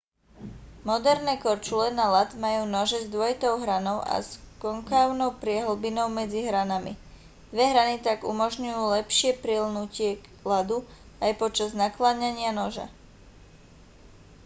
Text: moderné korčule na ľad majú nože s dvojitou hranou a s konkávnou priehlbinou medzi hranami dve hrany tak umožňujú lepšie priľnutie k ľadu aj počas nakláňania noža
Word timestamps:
moderné 0.89 1.33
korčule 1.45 1.87
na 1.99 2.05
ľad 2.13 2.29
majú 2.45 2.61
nože 2.75 2.99
s 3.05 3.07
dvojitou 3.15 3.53
hranou 3.63 3.97
a 4.01 4.15
s 4.27 4.41
konkávnou 4.63 5.31
priehlbinou 5.41 6.07
medzi 6.19 6.39
hranami 6.47 6.93
dve 7.53 7.65
hrany 7.71 7.95
tak 8.07 8.19
umožňujú 8.31 8.83
lepšie 8.97 9.31
priľnutie 9.43 10.09
k 10.17 10.23
ľadu 10.51 10.77
aj 11.23 11.31
počas 11.41 11.71
nakláňania 11.83 12.49
noža 12.59 12.87